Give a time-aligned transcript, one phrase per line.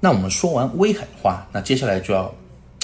[0.00, 2.32] 那我们说完威海话，那接下来就要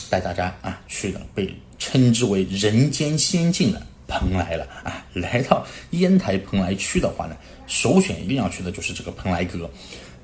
[0.08, 5.04] 带大家啊去的被称之为人间仙境的蓬莱了啊。
[5.12, 7.36] 来到烟台蓬莱区的话呢，
[7.66, 9.68] 首选一定要去的就是这个蓬莱阁。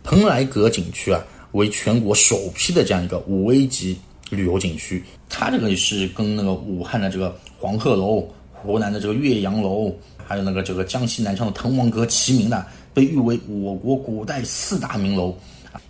[0.02, 3.98] 蓬莱阁景区啊，为全国首批的这样一个五 A 级
[4.30, 5.04] 旅游景区。
[5.28, 9.94] 它这个也是跟那个武汉的这个黄鹤楼、湖南的这个岳阳楼，
[10.26, 12.64] 还有那个这个江西南昌的滕王阁齐名的，
[12.94, 15.36] 被誉为我国古代四大名楼。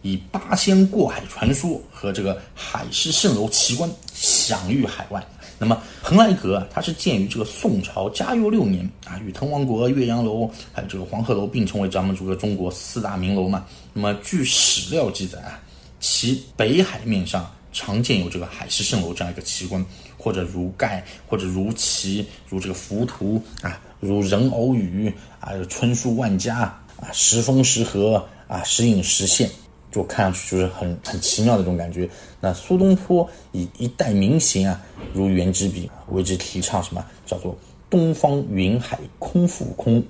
[0.02, 5.24] 以八仙过海传说和这个海市蜃楼奇观享誉海外。
[5.60, 13.66] 那么蓬莱阁啊，它是建于这个宋朝嘉佑六年啊，与滕王阁、岳阳楼还有这个黄鹤楼并称为咱们这个中国四大名楼嘛。
[13.92, 15.60] 那么据史料记载啊，
[15.98, 19.84] 其北海面上常见有这个海市蜃楼这样一个奇观，
[20.16, 26.58] 或者如盖，或者如旗，如这个浮屠啊，如人偶语啊，春树万家
[27.00, 29.50] 啊，时风时和啊，时隐时现。
[29.90, 32.08] 就看上去就是很很奇妙的这种感觉。
[32.40, 34.80] 那苏东坡以一代名贤啊，
[35.12, 37.04] 如原之笔，为之提倡什么？
[37.26, 37.56] 叫做
[37.90, 40.02] “东方云海空复空，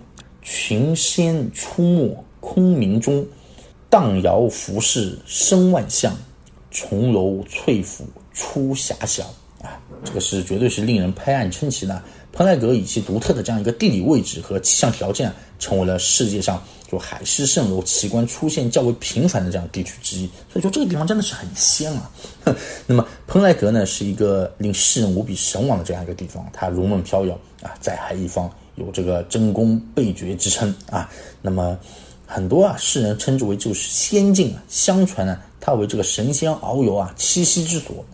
[0.42, 3.26] 群仙出没空明中，
[3.88, 6.16] 荡摇浮世生万象，
[6.70, 9.26] 重楼翠府出遐想”。
[9.62, 12.02] 啊，这个是绝对是令人拍案称奇的。
[12.30, 20.26] 蓬莱阁以其独特的这样一个地理位置和气象条件，成为了世界上就海市蜃楼奇观出现较为频繁的这样地区之一。
[20.52, 22.10] 所以说这个地方真的是很仙啊。
[22.86, 31.10] 那么蓬莱阁呢，是一个令世人无比神往的这样一个地方，它如梦飘摇啊，在海一方，有这个真功倍绝之称啊。
[31.42, 31.78] 那么
[32.26, 38.04] 很多啊世人称之为就是仙境啊，相传呢，它为这个神仙遨游啊栖息之所，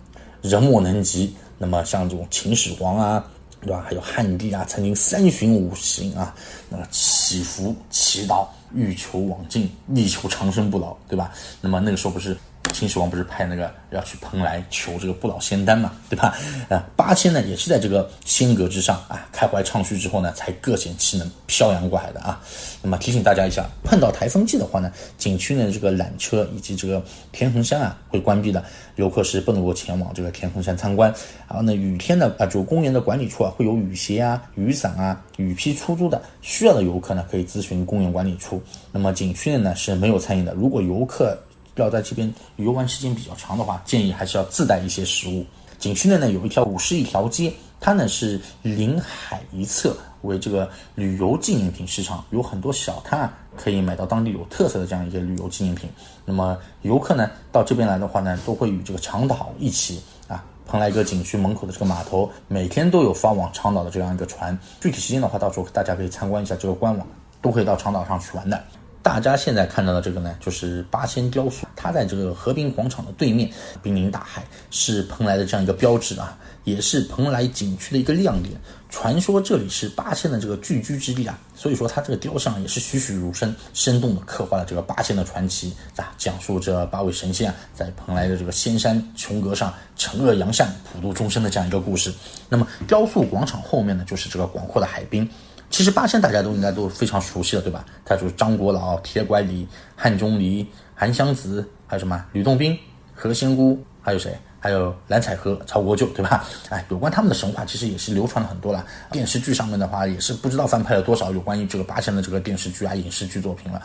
[0.42, 1.34] 人莫能及。
[1.56, 3.24] 那么像这种秦始皇啊。
[3.64, 3.82] 对吧？
[3.86, 6.34] 还有汉帝啊，曾经三巡五行啊，
[6.68, 11.32] 那么祈福祈祷，欲求往进，力求长生不老，对吧？
[11.62, 12.36] 那么那个时候不是？
[12.72, 16.36] 秦始皇不是派那个要去蓬莱求这个不老仙丹嘛，对吧？
[16.68, 22.40] 啊，八仙呢也是在这个仙阁之上啊，开怀畅叙之后呢，才各显其能，漂洋过海的啊。
[22.82, 28.62] 那么提醒大家一下，碰到台风季的话呢，景区呢这个缆车以及这个天衡山啊会关闭的，
[28.96, 31.14] 游客是不能够前往这个天衡山参观。
[31.48, 38.60] 然后呢，雨天呢啊，就公园的管理处啊会有雨鞋啊、雨伞啊、雨披出租的，需要的游客呢可以咨询公园管理处。
[38.90, 41.38] 那么景区内呢是没有餐饮的，如果游客。
[41.82, 45.44] 要在这边游玩时间比较长的话，建议还是要自带一些食物。
[45.78, 55.90] 景区内呢有一条五十一条街，它呢是临海一侧为这个旅游纪念品市场，有很多小摊啊可以买到当地有特色的这样一些旅游纪念品。
[56.24, 64.56] 那么游客呢到这边来的话呢，都会与这个长岛一起啊，蓬莱阁景区门口的这个码头每天都有发往长岛的这样一个船。
[64.80, 67.06] 具体时间的话，到时候大家可以参观一下这个官网，
[67.42, 68.64] 都可以到长岛上去玩的。
[69.04, 73.50] 大家现在看到的这个呢，就是八仙雕塑，它在这个和平广场的对面，
[73.82, 78.58] 濒临大海，是蓬莱的这样一个标志啊，也是蓬莱景区的一个亮点。
[78.88, 92.10] 传说这里是八仙的这个聚居之地啊，所以说它这个雕像也是栩栩如生，生动的刻画了这个八仙的传奇啊，讲述这八位神仙啊在蓬莱的这个仙山琼阁上惩恶扬善、普度众生的这样一个故事。
[92.48, 95.28] 那么雕塑广场后面呢，就是这个广阔的海滨。
[95.74, 97.84] 其实八仙大家都应该都非常熟悉了，对吧？
[98.04, 100.64] 他就是张国老、铁拐李、汉钟离、
[100.94, 102.78] 韩湘子，还有什么吕洞宾、
[103.12, 104.38] 何仙姑，还有谁？
[104.60, 106.44] 还有蓝采和、曹国舅，对吧？
[106.68, 108.86] 哎，有关他们的神话其实也是流传了很多了。
[109.10, 113.82] 电视剧上面的话，也是不知道翻拍了多少有关于这个八仙的这个电视剧啊、影视剧作品了。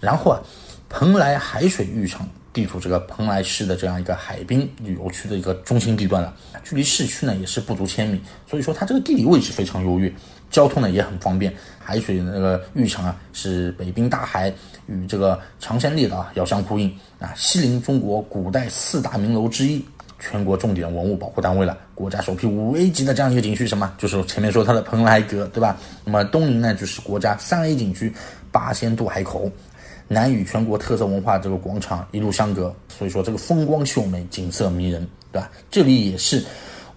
[0.00, 0.40] 然后啊，
[0.88, 8.18] 蓬莱海水浴场地处这个蓬莱市的这样一个海滨旅游区的一个中心地段了，距离市区呢也是不足千米，
[8.48, 10.10] 所以说它这个地理位置非常优越。
[10.50, 14.52] 交通呢也很方便，海水那个浴场啊是北滨大海
[14.86, 19.84] 与这个长山列岛遥相呼应啊，西临中国古代四大名楼之一，
[20.18, 25.76] 全国重点文物保护单位了，国家首批五 A 级的这样一个景区，什么就是前面说它的蓬莱阁，对吧？
[26.04, 28.12] 那么东临呢就是国家三 A 景区
[28.50, 29.50] 八仙渡海口，
[30.08, 35.50] 南与全国特色文化这个广场一路相隔，所以说这个风光秀美，景色迷人，对吧？
[35.70, 36.42] 这里也是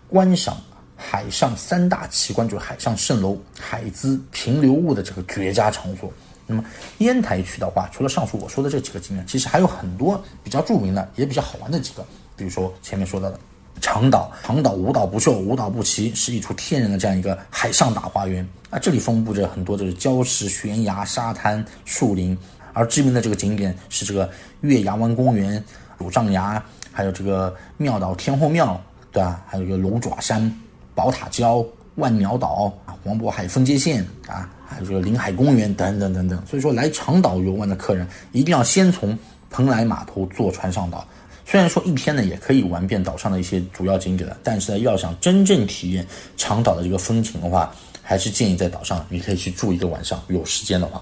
[0.07, 0.55] 观赏。
[0.99, 6.11] 海上三大奇观就是海上蜃楼、海资平流物的这个绝佳场所。
[6.45, 6.63] 那么
[6.97, 12.05] 烟台区的话，除了上述我说的这几个景点，其实还有很多比较著名的，也比较好玩的几个。
[12.35, 13.39] 比如说前面说到的
[13.79, 18.77] 长岛，长岛无岛不秀，无岛不齐，是一处天然的这样一个海上大花园啊。
[18.77, 22.37] 这里分布着很多就是礁石、悬崖、沙滩、树林。
[22.71, 24.29] 而知名的这个景点是这个
[24.61, 25.61] 月牙湾公园、
[25.97, 28.79] 鲁丈崖，还有这个庙岛天后庙，
[29.11, 29.43] 对吧？
[29.47, 30.51] 还有一个龙爪山。
[30.99, 31.65] 宝塔礁、
[31.95, 36.37] 万鸟岛啊、黄渤海分界线啊，还有这个临海公园等等等等。
[36.45, 39.17] 所以说，来长岛游玩的客人一定要先从
[39.49, 41.07] 蓬莱码头坐船上岛。
[41.45, 46.05] 虽然说一天呢也可以玩遍岛上的一些主要景点了，但是呢，要想真正体验
[46.35, 47.73] 长岛的这个风情的话，
[48.03, 51.01] 还是建议在岛上你可以去住一个晚上，有时间的话。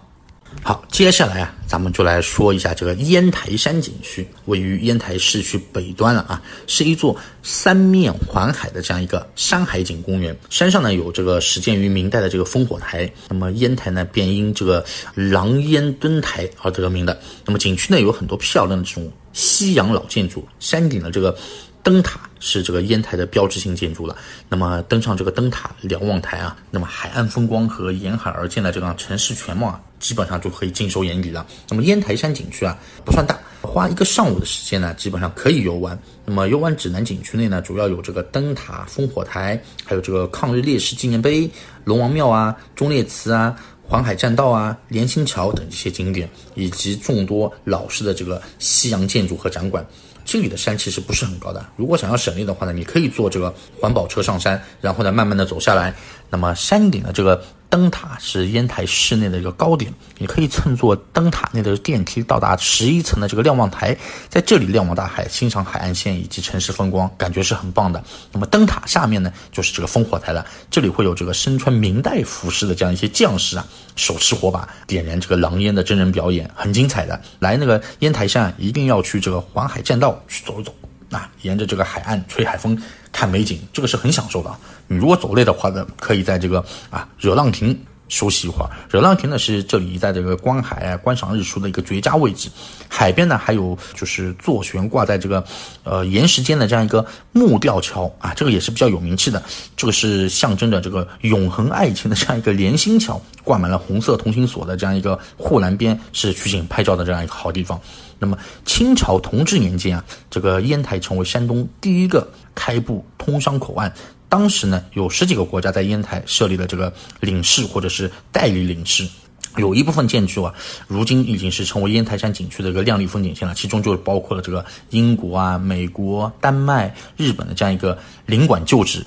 [0.64, 10.36] 好，接下来啊，咱们就来说一下这个烟台山景区，位于烟台市区北端了啊，是一座三面环海的这样一个山海景公园。
[10.50, 14.84] 山上呢有这个始建于明代的这个烽火台，那么烟台呢便因这个
[15.16, 17.18] 狼烟墩台而得名的。
[17.46, 21.38] 那么景区呢有很多漂亮的这种西洋老建筑，山顶的这个。
[21.84, 24.14] 灯塔是这个烟台的标志性建筑了。
[24.50, 31.46] 那么登上这个灯塔瞭望台啊，那么海岸风光和沿海而建的这个城市全貌啊，基本上就可以尽收眼底了。
[31.70, 35.98] 那么烟台山景区啊不算大，花一个上午的时间呢，基本上可以游玩。
[36.26, 41.50] 那么游玩指南景区内呢，主要有这个灯塔、烽火台，还有这个抗日烈士纪念碑、
[41.84, 43.56] 龙王庙啊、忠烈祠啊、
[43.88, 49.86] 环海栈道啊、连心桥等这些景点，以及众多老式的这个西洋建筑和展馆。
[50.26, 55.96] 这里的山其实不是很高的，如果想要省力的话呢，你可以坐这个环保车上山，然后呢慢慢的走下来。
[56.30, 63.98] 那么山顶的这个灯塔是烟台市内的一个高点，你可以乘坐灯塔内的电梯到达十一层的这个瞭望台，
[64.30, 68.02] 在这里瞭望大海，欣赏海岸线以及城市风光，感觉是很棒的。
[68.32, 77.22] 那么灯塔下面呢，就是这个烽火台了，这里会有这个身穿明代服饰的这样一些将士啊，手持火把点燃这个狼烟的真人表演，很精彩的。
[77.40, 80.74] 来那个烟台山一定要去这个环海栈道去走一走。
[81.10, 82.78] 啊，沿着这个海岸吹海风，
[83.18, 84.56] 看美景，这个是很享受的。
[84.88, 87.76] 你如果走累的话呢，可以在这个啊惹浪亭
[88.10, 88.70] 休息一会儿。
[88.90, 92.50] 惹浪亭呢是这里在这个观海啊、观赏日出的一个绝佳位置。
[92.90, 95.44] 海边呢还有就是坐悬挂在这个
[95.84, 99.42] 呃岩石间的这样一个木吊桥啊，这个也是比较有名气的。
[99.76, 107.80] 这个是象征着这个永恒爱情的这样一个连心桥，挂满了红色同心锁的这样一个护栏边，是取景拍照的这样一个好地方。
[108.20, 113.94] 那么清朝同治年间啊，这个烟台成为山东第一个开埠通商口岸。
[114.30, 119.08] 当时呢，有十几个国家在烟台设立了这个领事或者是代理领事。
[119.56, 120.54] 有一部分建筑啊，
[120.88, 123.56] 如今已经是成为烟台山景区的一个亮丽风景线了。
[123.56, 127.98] 其中就包括了这个英国啊、美国、丹麦、日本的这样一个
[128.28, 129.04] 领馆旧址。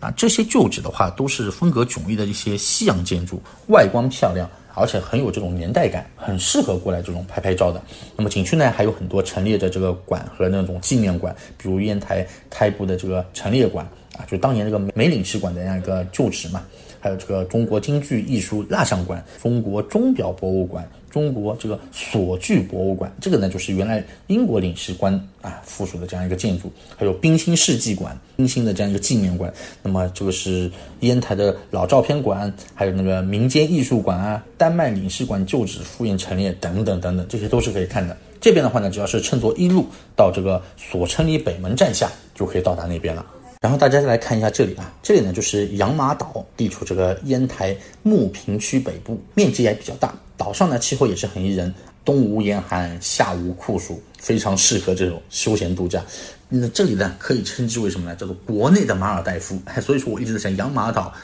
[0.00, 4.48] 啊，这些旧址的话，都是风格迥异的一些西洋建筑，外观漂亮。
[4.74, 7.80] 而且很有这种年代感，很适合过来这种拍拍照的。
[8.16, 13.86] 那么景区呢，还有很多陈列的这个馆和那种纪念馆，比如烟台开埠的这个陈列馆
[14.16, 16.62] 啊，就当年这个梅领事馆的那样一个旧址嘛。
[17.02, 26.72] 还有这个中国京剧艺术蜡像馆、中国钟表博物馆、中国这个锁具博物馆，这个呢就是原来英国领事官啊附属的这样一个建筑。
[26.96, 29.52] 还有冰心世纪馆、冰心的这样一个纪念馆。
[29.82, 30.70] 那么这个是
[31.00, 38.16] 烟台的老照片馆，还有那个民间艺术馆啊、丹麦领事馆旧址复原陈列等等等等，这些都是可以看的。
[38.40, 43.26] 这边的话呢，只要是乘坐一路到这个索城里北门站下，就可以到达那边了。
[43.62, 50.12] 然后大家再来看一下这里啊，这里呢就是养马岛，地处这个烟台牟平区北部，面积也比较大。
[50.36, 51.72] 岛上呢气候也是很宜人，
[52.04, 56.02] 冬无严寒，夏无酷暑，非常适合这种休闲度假。
[56.48, 58.16] 那这里呢可以称之为什么呢？
[58.16, 59.56] 叫做国内的马尔代夫。
[59.80, 61.14] 所以说我一直在想，养马岛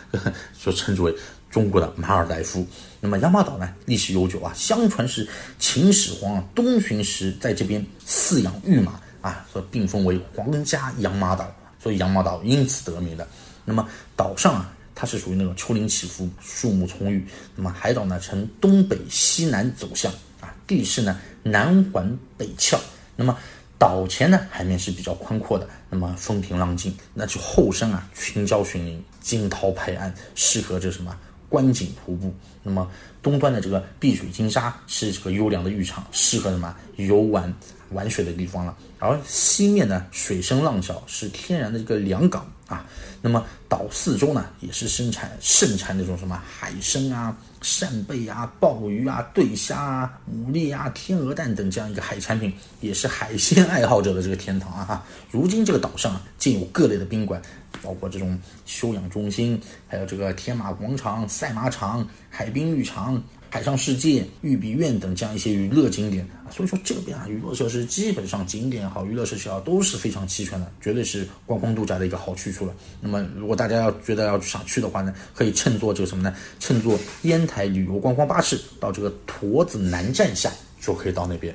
[0.62, 1.12] 就称之为
[1.50, 2.64] 中国的马尔代夫。
[3.00, 5.28] 那么养马岛呢历史悠久啊，相传是
[5.58, 8.92] 秦始皇啊东巡时在这边饲养御马
[9.22, 11.52] 啊，所以并封为皇家养马岛。
[11.78, 13.26] 所以羊毛岛因此得名的。
[13.64, 17.24] 那么岛上啊，它是属于那种丘陵起伏、树木葱郁。
[17.54, 22.80] 那么海岛呢，呈东北西南走向啊，地势呢南环北翘。
[23.14, 23.36] 那么
[23.78, 26.92] 岛前呢，海面是比较宽阔的，那么风平浪静。
[27.14, 31.16] 那就后山啊，群礁群林，惊涛拍岸，适合这什么
[31.48, 32.34] 观景瀑布。
[32.62, 32.90] 那么
[33.22, 37.54] 东端的这个碧水金沙是这个优良的浴场，适合什么游玩。
[37.90, 42.84] 玩水的地方了，而西面呢，水深浪小，是天然的一个良港啊。
[43.20, 55.04] 那么岛四周呢，也是生产盛产那种什么海参啊、扇贝啊、鲍鱼啊、对虾啊、牡蛎啊、天鹅蛋等这样一个海产品，也是海鲜爱好者的这个天堂啊哈。
[55.30, 57.42] 如今这个岛上啊，建有各类的宾馆，
[57.82, 63.20] 包括这种休养中心，还有这个天马广场、赛马场、海滨浴场。
[63.50, 72.74] 海上世界、玉璧院等这样一些娱乐景点啊，所以说这边啊，娱乐设施基本上景点好，娱乐设施也好，都是非常齐全的，绝对是观光度假的一个好去处了。
[73.00, 76.34] 那么，如果大家要觉得要想去的话呢，可以乘坐这个什么呢？
[76.60, 81.54] 乘坐烟台旅游观光巴士到这个坨子南站下，就可以到那边。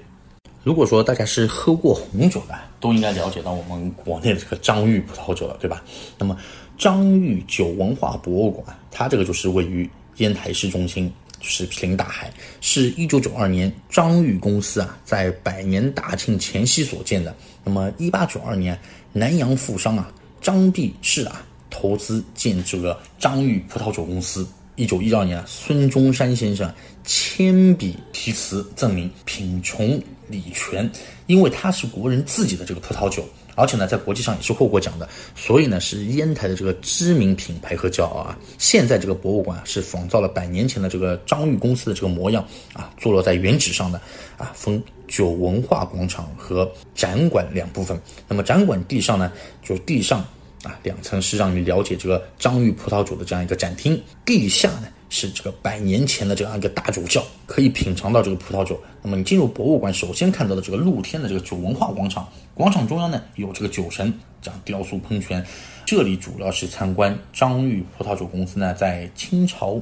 [0.64, 5.84] 如果说大家是喝过红酒的，都应该了解到我们国内的这个张裕葡萄酒了，对吧？
[6.18, 6.36] 那么
[6.78, 11.12] 张裕酒文化博物馆，它这个就是位于烟台市中心。
[11.44, 17.36] 是毗邻大海，是一九九二年张裕公司啊在百年大庆前夕所建的。
[17.64, 18.80] 那么一八九二年，
[19.12, 24.48] 南洋富商啊张弼士啊投资建这个张裕葡萄酒公司。
[24.76, 26.74] 一九一二年，孙中山先生
[27.04, 30.90] 亲笔题词赠明品从礼全，
[31.28, 33.24] 因为它是国人自己的这个葡萄酒。
[33.56, 38.38] 而且呢，在国际上也是获过奖的，所以呢是烟台的这个知名品牌和骄傲啊。
[38.58, 44.00] 现在这个博物馆是仿造了百年前的这个张裕公司的这个模样啊，坐落在原址上的
[44.38, 48.00] 啊，分酒文化广场和展馆两部分。
[48.28, 49.32] 那么展馆地上呢，
[49.64, 50.20] 就地上
[50.64, 54.88] 啊两层是让你了解这个张裕葡萄酒的这样一个展厅，地下呢。
[55.14, 58.82] 是这个百年前的这样一个大酒窖，可以品尝到这个葡萄酒。
[59.04, 65.46] 那么你进入博物馆，首先看到的这个露天的这个酒文化广场，广场中央呢有这个酒神这样雕塑喷泉。
[65.86, 69.80] 这里主要是参观张裕葡萄酒公司呢在清朝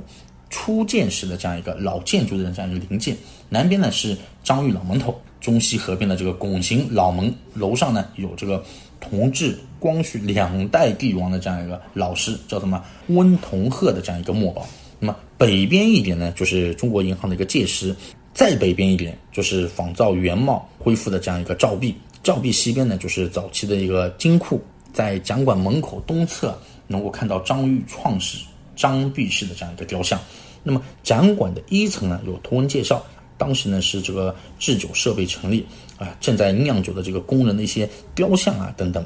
[0.50, 3.16] 初建时的这样一个老建筑的这样一个零件。
[3.48, 8.62] 南边呢是张裕老门头，中西合并的这个拱形老门楼上呢有这个
[9.00, 14.68] 同治、光绪两代帝王的这样一个老师，叫什么温同鹤的这样一个墨宝。
[15.04, 17.92] 那么北边一点呢，就是中国银行的一个界石；
[18.34, 21.96] 再北边一点，就是仿造原貌恢复的这样一个照壁。
[22.22, 24.62] 照壁西边呢，就是早期的一个金库。
[24.94, 26.56] 在展馆门口东侧，
[26.86, 30.20] 能够看到张裕创始张弼士的这样一个雕像。
[30.64, 33.02] 那么展馆的一层呢，有图文介绍，
[33.38, 35.66] 当时呢是这个制酒设备成立
[35.98, 39.04] 啊，正在酿酒的这个工人的一些雕像啊等等，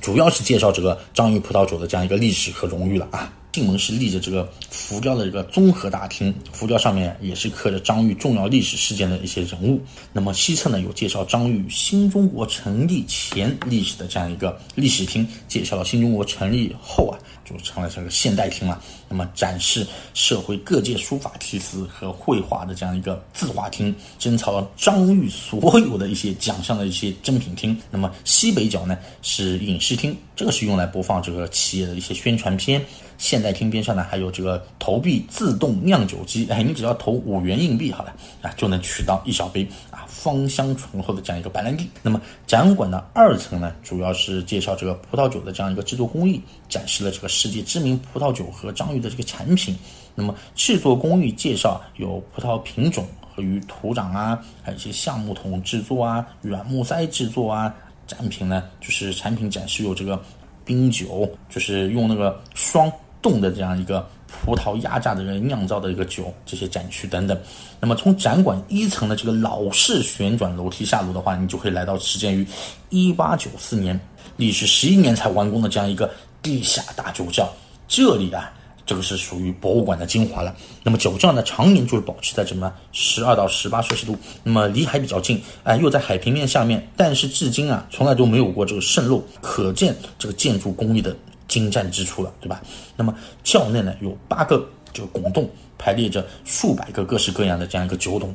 [0.00, 3.30] 主要是介绍这个张裕葡萄酒的这样一个历史和荣誉了啊。
[3.56, 9.80] 进门是立着这个浮雕的一个综合大厅，浮雕上面也是刻着张裕重要历史事件的一些人物。
[10.12, 18.78] 那么西侧呢有介绍张裕新中国成立前历史的这样一个历史厅，介绍了新中国成立后啊就成了这个现代厅了。
[19.08, 27.74] 那么展示社会各界书法题词和绘画的这样一个字画厅，珍藏了张裕所有的一些奖项的一些珍品厅。
[27.90, 32.84] 那么西北角呢是影视厅，这个是用来播放这个企业的一些宣传片。
[33.18, 41.88] 现代厅边上呢，还有这个投币自动酿酒机，哎，你只要投五元硬币好了啊，就能取到一小杯啊芳香醇厚的这样一个白兰地。
[42.02, 49.76] 那么展馆的二层呢，主要是介绍这个葡萄酒的这样一个制作工艺，展示了这个世界知名葡萄酒和章鱼的这个产品。
[50.14, 57.74] 那么制作工艺介绍有葡萄品种和与土壤啊，还有一些橡木桶制作啊，软木塞制作啊。
[58.06, 60.22] 展品呢，就是产品展示有这个
[60.64, 62.92] 冰酒，就是用那个双。
[63.26, 67.36] 冻的这样一个葡萄压榨的人酿造的一个酒，这些展区等等。
[67.80, 72.46] 那么从展馆一层的这个老式旋转楼梯下楼的话，你就可以来到始建于
[72.88, 73.98] 一八九四年、
[74.36, 76.08] 历时十一年才完工的这样一个
[76.40, 77.52] 地下大酒窖。
[77.88, 78.52] 这里啊，
[78.84, 80.54] 这个是属于博物馆的精华了。
[80.84, 91.16] 那么酒窖呢，常年就是保持在什么十二到十八摄氏度，那么离海比较近，哎，又在海平面下面，但是至今啊，从来都没有过这个渗漏，可见这个建筑工艺的。
[91.56, 92.60] 精湛之处了，对吧？
[92.98, 95.48] 那么窖内呢有八个这个拱洞，
[95.78, 98.34] 排列着数百个各式各样的这样一个酒桶，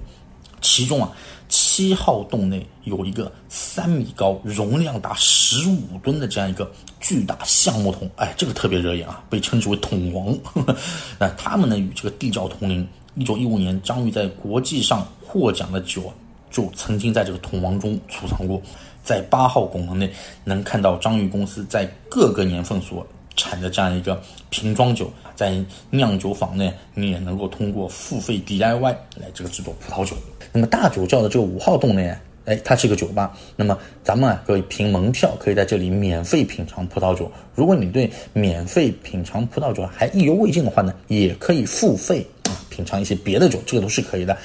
[0.60, 1.12] 其中啊
[1.48, 10.36] 七号洞内有一个三米高、容量达十五吨的这样一个巨大橡木桶，哎，这个特别惹眼啊，被称之为桶王。
[11.20, 12.88] 那他们呢与这个地窖同龄。
[13.14, 16.12] 一九一五年，张裕在国际上获奖的酒
[16.50, 18.60] 就曾经在这个桶王中储藏过。
[19.04, 20.12] 在八号拱门内，
[20.44, 23.06] 能看到张裕公司在各个年份所
[23.36, 25.12] 产的这样一个瓶装酒。
[25.34, 30.16] 在酿酒坊内，你也能够通过付费 DIY 来这个制作葡萄酒。
[30.52, 32.16] 那么大酒窖的这个五号洞内，
[32.46, 33.36] 哎，它是一个酒吧。
[33.56, 37.32] 那么咱们啊可以凭门票，可以在这里免费品尝葡萄酒。
[37.56, 44.38] 如果你对免费品尝葡萄酒还意犹未尽的话呢，也可以付费啊品尝一些别的酒，这个都是可以的。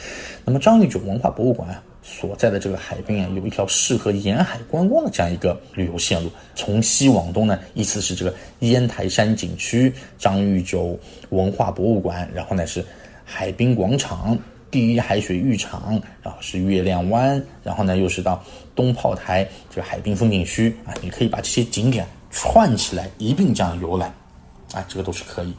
[0.46, 1.68] 那么张裕酒文化博物馆。
[2.08, 10.98] 所在的这个海滨啊，有一条适合沿海观光的这样一个旅游线路，从西往东呢，依次是这个烟台山景区、张裕酒
[11.30, 12.82] 文化博物馆，然后呢是
[13.24, 14.38] 海滨广场、
[14.70, 18.42] 第一海水浴场，然后是月亮湾，然后呢又是到
[18.74, 24.14] 东炮台这个海滨风景区啊，你可以把这些景点串起来一并这样游览，
[24.72, 25.52] 啊，这个都是可以。